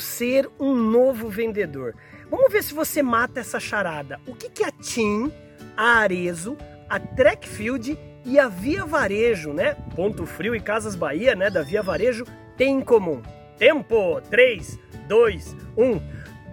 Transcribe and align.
ser 0.00 0.50
um 0.58 0.74
novo 0.74 1.28
vendedor? 1.28 1.94
Vamos 2.30 2.52
ver 2.52 2.62
se 2.62 2.74
você 2.74 3.02
mata 3.02 3.40
essa 3.40 3.60
charada. 3.60 4.18
O 4.26 4.34
que, 4.34 4.48
que 4.48 4.64
a 4.64 4.70
TIM, 4.70 5.32
a 5.76 5.98
Arezo, 5.98 6.56
a 6.88 6.98
Trackfield 6.98 7.98
e 8.24 8.38
a 8.38 8.48
Via 8.48 8.84
Varejo, 8.84 9.52
né? 9.52 9.76
Ponto 9.94 10.26
Frio 10.26 10.54
e 10.54 10.60
Casas 10.60 10.96
Bahia, 10.96 11.34
né? 11.34 11.50
Da 11.50 11.62
Via 11.62 11.82
Varejo, 11.82 12.24
tem 12.56 12.78
em 12.78 12.80
comum. 12.80 13.22
Tempo! 13.58 14.20
3, 14.30 14.78
2, 15.06 15.56
1. 15.76 16.00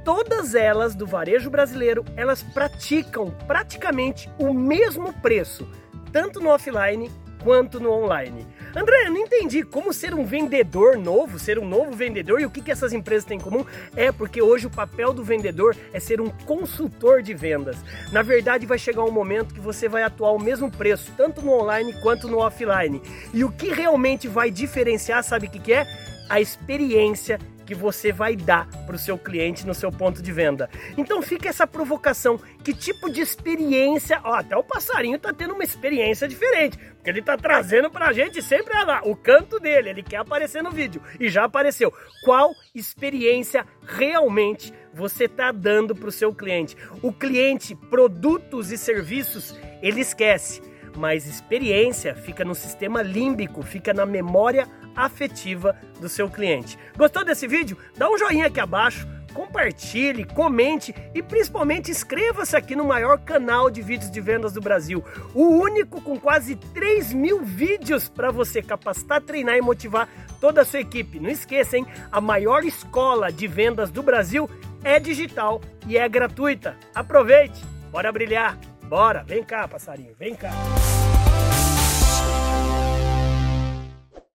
Todas 0.04 0.56
elas 0.56 0.96
do 0.96 1.06
varejo 1.06 1.50
brasileiro, 1.50 2.06
elas 2.16 2.42
praticam 2.42 3.30
praticamente 3.46 4.30
o 4.40 4.54
mesmo 4.54 5.12
preço, 5.14 5.68
tanto 6.14 6.40
no 6.40 6.50
offline 6.50 7.12
quanto 7.48 7.80
no 7.80 7.94
online. 7.94 8.46
André, 8.76 9.06
eu 9.06 9.12
não 9.12 9.22
entendi 9.22 9.64
como 9.64 9.94
ser 9.94 10.14
um 10.14 10.26
vendedor 10.26 10.98
novo, 10.98 11.40
ser 11.40 11.58
um 11.58 11.66
novo 11.66 11.94
vendedor 11.94 12.42
e 12.42 12.46
o 12.46 12.50
que, 12.50 12.62
que 12.62 12.70
essas 12.70 12.92
empresas 12.92 13.24
têm 13.24 13.38
em 13.38 13.42
comum. 13.42 13.66
É 13.96 14.12
porque 14.12 14.42
hoje 14.42 14.68
o 14.68 14.70
papel 14.70 15.14
do 15.14 15.24
vendedor 15.24 15.74
é 15.94 16.00
ser 16.00 16.20
um 16.20 16.30
consultor 16.30 17.22
de 17.22 17.34
vendas. 17.34 17.78
Na 18.12 18.22
verdade, 18.22 18.66
vai 18.66 18.78
chegar 18.78 19.06
um 19.06 19.12
momento 19.12 19.54
que 19.54 19.62
você 19.62 19.88
vai 19.88 20.04
atuar 20.04 20.34
o 20.34 20.40
mesmo 20.40 20.70
preço, 20.70 21.14
tanto 21.16 21.42
no 21.42 21.54
online 21.54 21.94
quanto 22.02 22.28
no 22.28 22.40
offline. 22.40 23.02
E 23.34 23.46
o 23.46 23.50
que 23.50 23.70
realmente 23.70 24.28
vai 24.28 24.52
diferenciar, 24.52 25.24
sabe 25.24 25.48
o 25.48 25.50
que, 25.50 25.60
que 25.60 25.72
é? 25.72 25.88
A 26.30 26.42
experiência 26.42 27.40
que 27.68 27.76
você 27.76 28.14
vai 28.14 28.36
dar 28.36 28.66
para 28.86 28.96
o 28.96 29.00
seu 29.00 29.18
cliente 29.18 29.68
no 29.68 29.74
seu 29.74 29.92
ponto 29.92 30.22
de 30.22 30.32
venda. 30.32 30.70
Então 30.98 31.22
fica 31.22 31.50
essa 31.50 31.68
provocação, 31.68 32.40
que 32.64 32.74
tipo 32.74 33.10
de 33.10 33.20
experiência, 33.20 34.22
ó, 34.24 34.36
até 34.36 34.56
o 34.56 34.64
passarinho 34.64 35.18
está 35.18 35.34
tendo 35.34 35.54
uma 35.54 35.66
experiência 35.66 36.28
diferente, 36.28 36.78
porque 36.78 37.10
ele 37.10 37.20
está 37.20 37.36
trazendo 37.36 37.92
para 37.92 38.08
a 38.08 38.14
gente 38.14 38.42
sempre 38.42 38.74
lá, 38.86 39.02
o 39.04 39.16
canto 39.16 39.60
dele, 39.60 39.90
ele 39.90 40.02
quer 40.02 40.18
aparecer 40.18 40.64
no 40.64 40.72
vídeo 40.72 41.02
e 41.20 41.30
já 41.30 41.44
apareceu. 41.44 41.94
Qual 42.24 42.52
experiência 42.74 43.66
realmente 43.86 44.74
você 44.94 45.26
está 45.26 45.52
dando 45.52 45.94
para 45.94 46.08
o 46.08 46.12
seu 46.12 46.34
cliente? 46.34 46.78
O 47.02 47.12
cliente, 47.12 47.76
produtos 47.76 48.72
e 48.72 48.78
serviços, 48.78 49.54
ele 49.82 50.00
esquece 50.00 50.62
mas 50.98 51.28
experiência 51.28 52.16
fica 52.16 52.44
no 52.44 52.56
sistema 52.56 53.02
límbico, 53.02 53.62
fica 53.62 53.94
na 53.94 54.06
memória 54.06 54.68
afetiva 54.96 55.76
do 56.02 56.10
seu 56.10 56.30
cliente. 56.30 56.78
Gostou 56.98 57.24
desse 57.24 57.48
vídeo? 57.48 57.78
Dá 57.96 58.10
um 58.10 58.18
joinha 58.18 58.48
aqui 58.48 58.60
abaixo, 58.60 59.08
compartilhe, 59.34 60.26
comente 60.26 60.96
e 61.14 61.22
principalmente 61.22 61.92
inscreva-se 61.92 62.56
aqui 62.56 62.76
no 62.76 62.84
maior 62.84 63.20
canal 63.20 63.70
de 63.70 63.84
vídeos 63.84 64.10
de 64.10 64.20
vendas 64.20 64.54
do 64.54 64.60
Brasil. 64.60 65.04
O 65.36 65.44
único 65.44 66.02
com 66.02 66.20
quase 66.20 66.56
3 66.56 67.14
mil 67.14 67.44
vídeos 67.44 68.10
para 68.10 68.32
você 68.32 68.64
capacitar, 68.64 69.22
treinar 69.22 69.56
e 69.56 69.62
motivar 69.62 70.10
toda 70.42 70.62
a 70.62 70.66
sua 70.66 70.80
equipe. 70.80 71.20
Não 71.20 71.30
esqueça, 71.30 71.78
hein? 71.78 71.86
A 72.12 72.20
maior 72.20 72.64
escola 72.64 73.32
de 73.32 73.48
vendas 73.48 73.92
do 73.92 74.02
Brasil 74.02 74.50
é 74.84 75.00
digital 75.00 75.62
e 75.86 75.98
é 75.98 76.10
gratuita. 76.10 76.76
Aproveite, 76.96 77.64
bora 77.92 78.12
brilhar! 78.12 78.67
Bora, 78.88 79.22
vem 79.22 79.44
cá, 79.44 79.68
passarinho, 79.68 80.16
vem 80.18 80.34
cá. 80.34 80.50